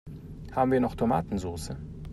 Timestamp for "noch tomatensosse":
0.79-1.77